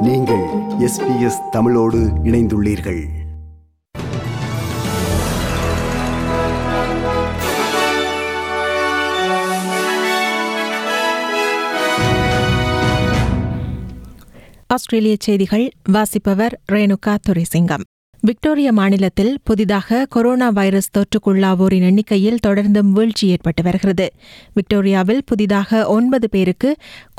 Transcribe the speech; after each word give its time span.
நீங்கள் 0.00 0.44
எஸ்பிஎஸ் 0.78 1.48
தமிழோடு 1.50 1.98
இணைந்துள்ளீர்கள். 2.24 3.08
ஆஸ்திரேலிய 14.66 15.16
செய்திகள் 15.18 15.70
வாசிப்பவர் 15.92 16.60
ரேணுகா 16.72 17.16
துரைசிங்கம். 17.28 17.82
விக்டோரியா 18.22 18.72
மாநிலத்தில் 18.72 19.30
புதிதாக 19.44 20.06
கொரோனா 20.08 20.48
வைரஸ் 20.48 20.88
தொற்றுக்குள்ளாவோரின் 20.96 21.84
எண்ணிக்கையில் 21.88 22.40
தொடர்ந்தும் 22.46 22.90
வீழ்ச்சி 22.96 23.28
ஏற்பட்டு 23.28 23.62
வருகிறது. 23.62 24.06
விக்டோரியாவில் 24.54 25.22
புதிதாக 25.26 25.88
ஒன்பது 25.88 26.28
பேருக்கு 26.28 26.70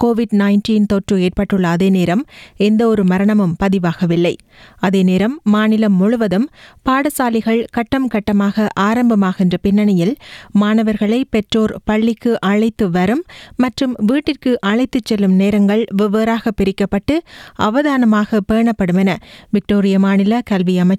கோவிட் 0.04 0.36
நைன்டீன் 0.42 0.86
தொற்று 0.86 1.16
ஏற்பட்டுள்ள 1.22 1.70
அதே 1.70 1.90
நேரம் 1.90 2.22
எந்த 2.58 2.88
ஒரு 2.88 3.04
மரணமும் 3.04 3.56
பதிவாகவில்லை. 3.64 4.34
அதே 4.80 5.02
நேரம் 5.04 5.36
மாநிலம் 5.44 5.96
முழுவதும் 5.96 6.48
பாடசாலைகள் 6.90 7.64
கட்டம் 7.72 8.08
கட்டமாக 8.08 8.68
ஆரம்பமாகின்ற 8.80 9.58
பின்னணியில் 9.62 10.14
மாணவர்களை 10.52 11.26
பெற்றோர் 11.30 11.76
பள்ளிக்கு 11.84 12.40
அழைத்து 12.40 12.90
வரும் 12.90 13.26
மற்றும் 13.56 13.96
வீட்டிற்கு 14.06 14.60
அழைத்துச் 14.60 15.06
செல்லும் 15.06 15.36
நேரங்கள் 15.36 15.84
வெவ்வேறாக 15.98 16.56
பிரிக்கப்பட்டு 16.62 17.18
அவதானமாக 17.56 18.44
பேணப்படும் 18.54 18.98
என 18.98 19.12
விக்டோரிய 19.50 19.98
மாநில 20.00 20.42
கல்வி 20.44 20.74
அமைச்சர் 20.74 20.90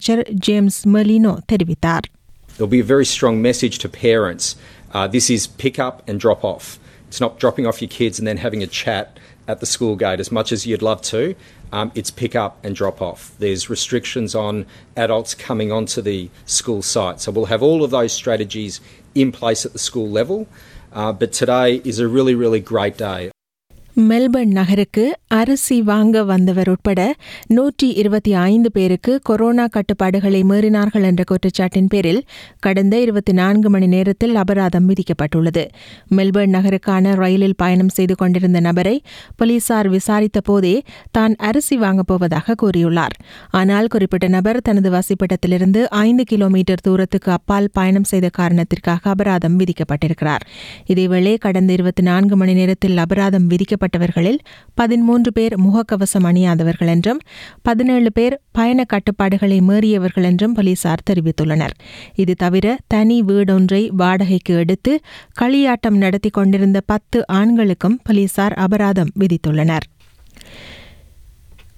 There'll 2.56 2.68
be 2.68 2.80
a 2.80 2.84
very 2.84 3.06
strong 3.06 3.40
message 3.40 3.78
to 3.78 3.88
parents. 3.88 4.56
Uh, 4.92 5.06
this 5.06 5.30
is 5.30 5.46
pick 5.46 5.78
up 5.78 6.06
and 6.08 6.20
drop 6.20 6.44
off. 6.44 6.78
It's 7.08 7.20
not 7.20 7.38
dropping 7.38 7.66
off 7.66 7.82
your 7.82 7.88
kids 7.88 8.18
and 8.18 8.28
then 8.28 8.36
having 8.36 8.62
a 8.62 8.66
chat 8.66 9.18
at 9.48 9.60
the 9.60 9.66
school 9.66 9.96
gate 9.96 10.20
as 10.20 10.30
much 10.30 10.52
as 10.52 10.66
you'd 10.66 10.82
love 10.82 11.02
to. 11.02 11.34
Um, 11.72 11.90
it's 11.94 12.10
pick 12.10 12.36
up 12.36 12.62
and 12.64 12.76
drop 12.76 13.00
off. 13.00 13.34
There's 13.38 13.68
restrictions 13.70 14.34
on 14.34 14.66
adults 14.96 15.34
coming 15.34 15.72
onto 15.72 16.02
the 16.02 16.30
school 16.46 16.82
site. 16.82 17.20
So 17.20 17.32
we'll 17.32 17.46
have 17.46 17.62
all 17.62 17.82
of 17.82 17.90
those 17.90 18.12
strategies 18.12 18.80
in 19.14 19.32
place 19.32 19.66
at 19.66 19.72
the 19.72 19.78
school 19.78 20.08
level. 20.08 20.46
Uh, 20.92 21.12
but 21.12 21.32
today 21.32 21.76
is 21.84 21.98
a 21.98 22.06
really, 22.06 22.34
really 22.34 22.60
great 22.60 22.98
day. 22.98 23.31
Melbourne 23.96 24.52
நகருக்கு 24.52 25.16
அரிசி 25.28 25.82
வாங்க 25.82 26.24
வந்தவர் 26.24 26.68
உட்பட 26.68 27.14
நூற்றி 27.46 27.90
இருபத்தி 27.92 28.34
ஐந்து 28.34 28.70
பேருக்கு 28.72 29.20
corona 29.22 29.66
கட்டுப்பாடுகளை 29.66 30.42
மீறினார்கள் 30.42 31.02
என்ற 31.02 31.24
குற்றச்சாட்டின் 31.30 31.88
பேரில் 31.88 32.24
கடந்த 32.58 33.00
இருபத்தி 33.00 33.32
நான்கு 33.32 33.70
மணி 33.70 33.86
நேரத்தில் 33.86 34.34
அபராதம் 34.34 34.88
விதிக்கப்பட்டுள்ளது. 34.88 35.64
மெல்பர்ன் 36.16 36.54
நகருக்கான 36.54 37.14
ரயிலில் 37.14 37.54
பயணம் 37.56 37.88
செய்து 37.88 38.14
கொண்டிருந்த 38.14 38.60
நபரை 38.60 39.02
போலீசார் 39.36 39.88
விசாரித்த 39.88 40.40
போதே 40.40 40.82
தான் 41.10 41.34
அரிசி 41.36 41.76
வாங்கப் 41.76 42.06
போவதாக 42.06 42.54
கூறியுள்ளார். 42.62 43.16
ஆனால் 43.50 43.86
குறிப்பிட்ட 43.86 44.28
நபர் 44.28 44.60
தனது 44.62 44.90
வசிப்பிடத்திலிருந்து 44.90 45.84
ஐந்து 45.84 46.24
கிலோமீட்டர் 46.24 46.80
தூரத்துக்கு 46.80 47.32
அப்பால் 47.32 47.68
பயணம் 47.72 48.04
செய்த 48.04 48.28
காரணத்திற்காக 48.28 49.10
அபராதம் 49.10 49.58
விதிக்கப்பட்டிருக்கிறார். 49.58 50.40
இதேவேளை 50.86 51.38
கடந்த 51.38 51.72
இருபத்தி 51.72 52.02
நான்கு 52.02 52.36
மணி 52.36 52.52
நேரத்தில் 52.52 52.96
அபராதம் 52.96 53.50
பாதிக்கப்பட்டவர்களில் 53.82 54.38
பதிமூன்று 54.74 55.32
பேர் 55.32 55.54
முகக்கவசம் 55.60 56.26
அணியாதவர்கள் 56.30 56.86
என்றும் 56.86 57.20
பதினேழு 57.62 58.12
பேர் 58.12 58.40
பயண 58.52 58.84
கட்டுப்பாடுகளை 58.84 59.58
மீறியவர்கள் 59.60 60.22
என்றும் 60.22 60.52
போலீசார் 60.52 61.04
தெரிவித்துள்ளனர். 61.10 61.74
இது 62.14 62.34
தவிர 62.34 62.78
தனி 62.86 63.22
வீடொன்றை 63.22 63.88
வாடகைக்கு 63.96 64.54
எடுத்து 64.54 65.00
களியாட்டம் 65.40 65.98
நடத்தி 66.04 66.30
கொண்டிருந்த 66.30 66.80
பத்து 66.86 67.26
ஆண்களுக்கும் 67.26 67.98
போலீசார் 68.04 68.52
அபராதம் 68.52 69.12
விதித்துள்ளனர். 69.20 69.86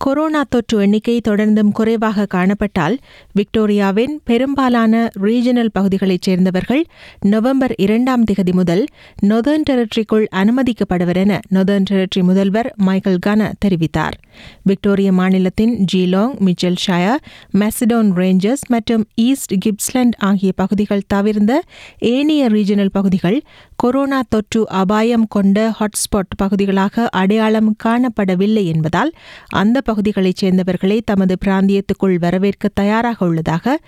கொரோனா 0.05 0.45
தொற்று 0.49 0.79
எண்ணிக்கை 0.79 1.21
தொடர்ந்தும் 1.29 1.71
குறைவாக 1.73 2.27
காணப்பட்டால் 2.35 2.97
விக்டோரியாவின் 3.35 4.15
பெரும்பாலான 4.25 5.11
ரீஜனல் 5.23 5.71
பகுதிகளைச் 5.73 6.23
சேர்ந்தவர்கள் 6.23 6.83
நவம்பர் 7.21 7.75
இரண்டாம் 7.77 8.25
திகதி 8.25 8.53
முதல் 8.53 8.83
நொதர்ன் 9.23 9.65
டெரிட்டரிக்குள் 9.71 10.27
அனுமதிக்கப்படுவர் 10.35 11.17
என 11.17 11.41
நொதர்ன் 11.55 11.87
டெரிட்டரி 11.91 12.23
முதல்வர் 12.23 12.75
மைக்கேல் 12.77 13.19
கன 13.27 13.53
தெரிவித்தார். 13.65 14.17
விக்டோரிய 14.63 15.13
மாநிலத்தின் 15.13 15.85
Geelong 15.93 16.35
Mitchell 16.41 16.79
Shire 16.87 17.23
Macedon 17.53 18.11
Ranges 18.21 18.67
மற்றும் 18.69 19.07
ஈஸ்ட் 19.15 19.55
கிப்ஸ்லண்ட் 19.65 20.15
ஆகிய 20.19 20.53
பகுதிகள் 20.57 21.03
தவிர்ந்த 21.07 21.63
ஏனைய 21.99 22.49
ரீஜனல் 22.49 22.93
பகுதிகள் 22.93 23.39
கொரோனா 23.77 24.21
தொற்று 24.29 24.69
அபாயம் 24.69 25.27
கொண்ட 25.29 25.75
ஹாட்ஸ்பாட் 25.81 26.37
பகுதிகளாக 26.37 27.09
அடையாளம் 27.09 27.77
காணப்படவில்லை 27.85 28.65
என்பதால் 28.65 29.11
அந்த 29.55 29.81
பகுதிகளைச் 29.94 30.42
சேர்ந்தவர்களை 30.42 31.02
தமது 31.06 31.36
பிராந்தியத்துக்குள் 31.46 32.16
வரவேற்க 32.20 32.68
தயாராக 32.74 33.26
உள்ளதாக 33.26 33.80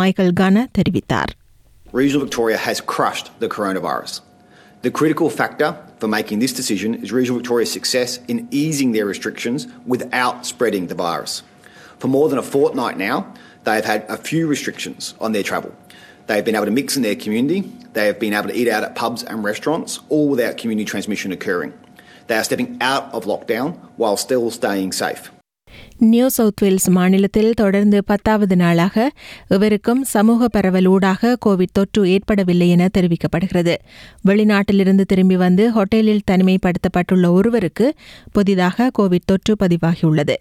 மைக்கேல் 0.00 0.36
கன 0.40 0.66
தெரிவித்தார் 0.78 1.32
Regional 2.00 2.22
Victoria 2.26 2.56
has 2.56 2.78
crushed 2.80 3.28
the 3.42 3.48
coronavirus. 3.48 4.14
The 4.82 4.90
critical 4.90 5.28
factor 5.30 5.68
for 6.00 6.08
making 6.08 6.38
this 6.40 6.52
decision 6.52 6.90
is 7.02 7.12
Regional 7.12 7.38
Victoria's 7.38 7.72
success 7.72 8.18
in 8.28 8.48
easing 8.50 8.92
their 8.92 9.06
restrictions 9.06 9.60
without 9.86 10.44
spreading 10.44 10.88
the 10.88 10.94
virus. 10.94 11.42
For 12.00 12.08
more 12.08 12.28
than 12.28 12.38
a 12.38 12.42
fortnight 12.42 12.98
now, 12.98 13.32
they 13.64 13.76
have 13.76 13.84
had 13.84 14.02
a 14.08 14.16
few 14.16 14.46
restrictions 14.46 15.14
on 15.20 15.32
their 15.32 15.42
travel. 15.42 15.72
They 16.26 16.36
have 16.36 16.44
been 16.44 16.56
able 16.56 16.66
to 16.66 16.70
mix 16.70 16.96
in 16.96 17.02
their 17.02 17.16
community, 17.16 17.60
they 17.92 18.06
have 18.06 18.18
been 18.18 18.34
able 18.34 18.48
to 18.48 18.56
eat 18.56 18.68
out 18.68 18.82
at 18.82 18.94
pubs 18.94 19.22
and 19.22 19.44
restaurants, 19.44 20.00
all 20.08 20.28
without 20.28 20.56
community 20.56 20.84
transmission 20.84 21.32
occurring. 21.32 21.72
They 22.26 22.36
are 22.36 22.44
stepping 22.44 22.78
out 22.80 23.12
of 23.12 23.24
lockdown 23.24 23.78
while 23.96 24.16
still 24.16 24.50
staying 24.50 24.92
safe. 24.92 25.30
New 25.99 26.27
South 26.27 26.61
Wales 26.61 26.89
மாநிலத்தில் 26.89 27.53
தொடர்ந்து 27.53 28.03
பத்தாவது 28.03 28.55
நாளாக 28.55 29.11
இவருக்கும் 29.49 30.03
சமூக 30.03 30.47
பரவல் 30.47 30.85
ஊடாக 30.85 31.37
Covid 31.45 31.73
தொற்று 31.73 32.09
ஏற்படவில்லை 32.09 32.69
என 32.69 32.89
தெரிவிக்கப்படுகிறது. 32.97 33.75
வெளிநாட்டிலிருந்து 34.27 35.01
திரும்பி 35.01 35.37
வந்து 35.37 35.71
ஹோட்டலில் 35.71 36.19
தனிமைப்படுத்தப்பட்டுள்ள 36.31 37.29
ஒருவருக்கு 37.29 37.95
புதிதாக 38.31 38.91
கோவிட் 38.99 39.25
தொற்று 39.25 39.55
பதிவாகியுள்ளது. 39.63 40.35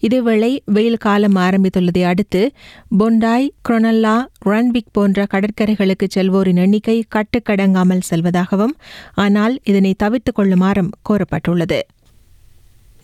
இதேவேளை 0.00 0.58
வெயில் 0.64 0.96
காலம் 0.96 1.34
ஆரம்பித்துள்ளதை 1.34 2.04
அடுத்து 2.04 2.52
பொண்டாய் 2.98 3.50
குரொனல்லா 3.68 4.26
ரன்விக் 4.44 4.92
போன்ற 4.92 5.26
கடற்கரைகளுக்கு 5.32 6.06
செல்வோரின் 6.14 6.56
எண்ணிக்கை 6.56 7.04
கட்டுக்கடங்காமல் 7.14 8.00
செல்வதாகவும் 8.10 8.74
ஆனால் 9.14 9.60
இதனை 9.64 9.94
தவிர்த்துக் 9.94 10.38
கொள்ளுமாறும் 10.38 10.90
கோரப்பட்டுள்ளது. 11.08 11.80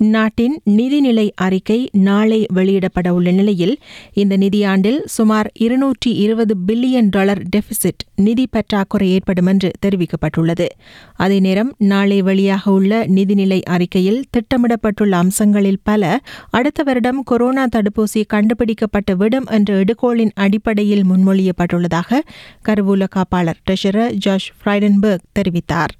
நாட்டின் 0.00 0.62
நிதிநிலை 0.66 1.30
அறிக்கை 1.34 1.88
நாளை 1.92 2.46
வெளியிடப்பட 2.54 3.08
உள்ள 3.08 3.30
நிலையில் 3.30 3.78
இந்த 4.12 4.36
நிதியாண்டில் 4.36 5.04
சுமார் 5.04 5.50
இருநூற்றி 5.54 6.12
இருபது 6.12 6.56
பில்லியன் 6.66 7.08
டாலர் 7.10 7.42
டெபிசிட் 7.56 8.04
நிதி 8.16 8.46
பற்றாக்குறை 8.46 9.10
ஏற்படும் 9.10 9.46
என்று 9.46 9.70
தெரிவிக்கப்பட்டுள்ளது. 9.86 10.66
அதே 11.14 11.40
நேரம் 11.40 11.74
நாளை 11.78 12.22
வெளியாக 12.22 12.68
உள்ள 12.68 13.04
நிதிநிலை 13.06 13.62
அறிக்கையில் 13.62 14.24
திட்டமிடப்பட்டுள்ள 14.30 15.10
அம்சங்களில் 15.10 15.80
பல 15.82 16.20
அடுத்த 16.50 16.82
வருடம் 16.82 17.22
கொரோனா 17.22 17.66
தடுப்பூசி 17.76 18.24
கண்டுபிடிக்கப்பட்டு 18.26 19.16
விடும் 19.16 19.46
என்ற 19.46 19.84
எடுகோளின் 19.84 20.30
அடிப்படையில் 20.34 21.06
முன்மொழியப்பட்டுள்ளதாக 21.06 22.20
கருவூல 22.68 23.06
காப்பாளர் 23.16 23.60
ட்ரெஷரர் 23.70 24.12
ஜார்ஜ் 24.12 24.52
ஃப்ரைடன்பர்க் 24.64 25.26
தெரிவித்தார். 25.38 25.94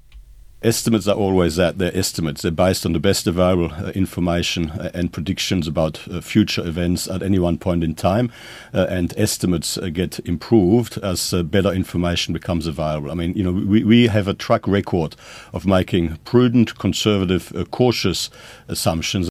Estimates 0.62 1.06
are 1.06 1.14
always 1.14 1.56
that. 1.56 1.78
They're 1.78 1.96
estimates. 1.96 2.42
They're 2.42 2.50
based 2.50 2.86
on 2.86 2.92
the 2.92 2.98
best 2.98 3.26
available 3.26 3.70
uh, 3.74 3.92
information 3.94 4.70
uh, 4.70 4.90
and 4.94 5.12
predictions 5.12 5.68
about 5.68 6.08
uh, 6.08 6.20
future 6.22 6.66
events 6.66 7.06
at 7.08 7.22
any 7.22 7.38
one 7.38 7.58
point 7.58 7.84
in 7.84 7.94
time. 7.94 8.32
Uh, 8.74 8.86
and 8.88 9.12
estimates 9.18 9.76
uh, 9.76 9.90
get 9.90 10.18
improved 10.24 10.98
as 11.02 11.32
uh, 11.32 11.42
better 11.42 11.72
information 11.72 12.32
becomes 12.32 12.66
available. 12.66 13.10
I 13.10 13.14
mean, 13.14 13.34
you 13.34 13.44
know, 13.44 13.52
we, 13.52 13.84
we 13.84 14.06
have 14.06 14.26
a 14.26 14.34
track 14.34 14.66
record 14.66 15.14
of 15.52 15.66
making 15.66 16.18
prudent, 16.24 16.78
conservative, 16.78 17.52
uh, 17.54 17.64
cautious 17.64 18.30
assumptions. 18.68 19.28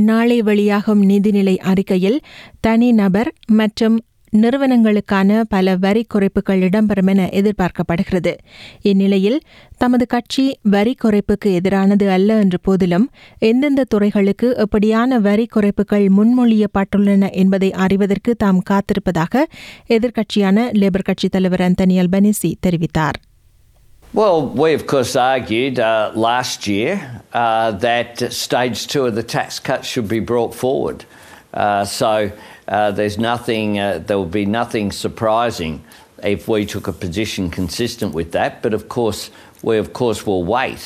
நாளை 0.00 0.40
வெளியாகும் 0.40 1.00
நிதிநிலை 1.08 1.54
அறிக்கையில் 1.64 2.18
தனிநபர் 2.60 3.30
மற்றும் 3.50 3.96
நிறுவனங்களுக்கான 4.41 5.41
பல 5.49 5.75
வரி 5.75 6.03
குறைப்புகள் 6.13 6.61
இடம்பெறும் 6.67 7.09
என 7.09 7.25
எதிர்பார்க்கப்படுகிறது 7.39 8.33
இந்நிலையில் 8.81 9.37
தமது 9.77 10.05
கட்சி 10.05 10.45
வரி 10.75 10.93
குறைப்புக்கு 11.03 11.49
எதிரானது 11.59 12.07
அல்ல 12.07 12.39
என்ற 12.39 12.57
போதிலும் 12.67 13.05
எந்தெந்த 13.49 13.83
துறைகளுக்கு 13.93 14.49
எப்படியான 14.65 15.19
வரி 15.19 15.45
குறைப்புகள் 15.55 16.07
முன்மொழியப்பட்டுள்ளன 16.17 17.29
என்பதை 17.33 17.71
அறிவதற்கு 17.85 18.33
தாம் 18.35 18.63
காத்திருப்பதாக 18.69 19.45
எதிர்க்கட்சியான 19.89 20.65
லேபர் 20.81 21.07
கட்சித் 21.09 21.31
தலைவர் 21.31 21.61
அந்தனி 21.61 21.97
அல்பனிசி 22.03 22.51
தெரிவித்தார் 22.67 23.19
Well, 24.13 24.39
we 24.55 24.75
of 24.75 24.85
course 24.85 25.15
argued 25.15 25.79
uh, 25.81 25.91
last 26.17 26.67
year 26.67 26.91
uh, 27.33 27.71
that 27.79 28.11
stage 28.33 28.85
two 28.87 29.05
of 29.05 29.15
the 29.15 29.23
tax 29.25 29.59
cuts 29.59 29.87
should 29.87 30.07
be 30.07 30.19
brought 30.21 30.53
forward. 30.55 30.99
Uh, 31.54 31.84
so 31.84 32.10
uh, 32.68 32.90
there's 32.92 33.18
nothing, 33.20 33.78
uh, 33.78 33.98
there 34.00 34.18
will 34.18 34.34
be 34.34 34.46
nothing 34.54 34.92
surprising 34.94 35.74
if 36.26 36.48
we 36.48 36.66
took 36.66 36.86
a 36.86 36.92
position 36.94 37.50
consistent 37.50 38.12
with 38.12 38.32
that. 38.32 38.62
But 38.62 38.74
of 38.74 38.88
course, 38.88 39.22
we 39.62 39.78
of 39.78 39.92
course 39.92 40.26
will 40.26 40.44
wait. 40.46 40.82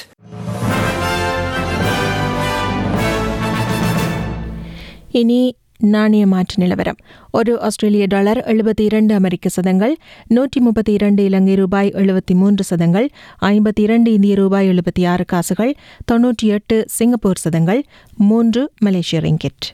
இனி 5.20 5.40
நாணய 5.84 6.24
மாற்று 6.26 6.56
நிலவரம் 6.62 6.98
ஒரு 7.30 7.52
ஆஸ்திரேலிய 7.60 8.06
dollar 8.06 8.40
எழுபத்தி 8.52 8.80
இரண்டு 8.80 9.12
அமெரிக்க 9.14 9.48
சதங்கள் 9.48 9.94
நூற்றி 10.28 10.60
முப்பத்தி 10.60 10.92
இரண்டு 10.92 11.22
இலங்கை 11.24 11.54
ரூபாய் 11.54 11.90
எழுபத்தி 11.92 12.34
மூன்று 12.34 12.64
சதங்கள் 12.64 13.08
ஐம்பத்தி 13.48 13.80
இரண்டு 13.80 14.12
இந்திய 14.12 14.34
ரூபாய் 14.34 14.68
எழுபத்தி 14.68 15.04
ஆறு 15.06 15.24
காசுகள் 15.24 15.72
தொன்னூற்றி 16.12 16.48
எட்டு 16.48 16.78
சிங்கப்பூர் 16.88 17.38
சதங்கள் 17.38 17.82
மூன்று 18.30 18.62
மலேசிய 18.82 19.20
ரிங்கிட் 19.20 19.68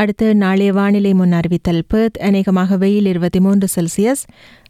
அடுத்து 0.00 0.34
நாளைய 0.34 0.72
வானிலை 0.72 1.14
முன் 1.14 1.32
அறிவித்தல் 1.32 1.82
பெர்த். 1.88 2.18
அநேகமாக 2.18 2.76
வெயில் 2.76 3.06
இருபத்தி 3.06 3.40
மூன்று 3.40 3.68
செல்சியஸ். 3.76 4.22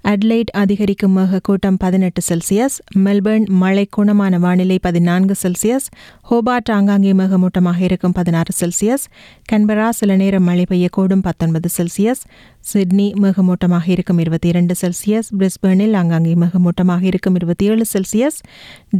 அட்லைட் 0.08 0.52
அதிகரிக்கும் 0.52 1.16
மேகக்கூட்டம் 1.16 1.76
பதினெட்டு 1.78 2.20
செல்சியஸ். 2.28 2.76
மெல்பர்ன் 2.98 3.46
மழை 3.48 3.88
குணமான 3.96 4.38
வானிலை 4.38 4.78
பதினான்கு 4.78 5.34
செல்சியஸ். 5.42 5.88
ஹோபார்ட் 6.30 6.70
ஆங்காங்கே 6.72 7.12
மேகமூட்டமாக 7.12 7.80
இருக்கும் 7.80 8.12
பதினாறு 8.12 8.52
செல்சியஸ். 8.60 9.04
கன்பரா 9.52 9.88
சில 9.88 10.16
நேரம் 10.16 10.42
மழை 10.42 10.64
பெய்யக்கூடும் 10.70 11.22
பத்தொன்பது 11.22 11.68
செல்சியஸ். 11.78 12.22
சிட்னி 12.60 13.12
மேகமூட்டமாக 13.22 13.88
இருக்கும் 13.88 14.18
இருபத்தி 14.18 14.48
இரண்டு 14.48 14.74
செல்சியஸ். 14.80 15.28
பிரிஸ்பர்னில் 15.38 15.96
ஆங்காங்கே 15.96 16.34
மேகமூட்டமாக 16.34 17.02
இருக்கும் 17.02 17.34
இருபத்தி 17.34 17.66
ஏழு 17.66 17.84
செல்சியஸ். 17.92 18.38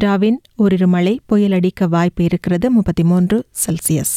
டாவின் 0.04 0.40
ஓரிரு 0.56 0.86
மழை 0.86 1.20
புயல் 1.26 1.52
அடிக்க 1.52 1.86
வாய்ப்பு 1.86 2.24
இருக்கிறது 2.24 2.70
முப்பத்தி 2.70 3.04
மூன்று 3.04 3.44
செல்சியஸ். 3.66 4.16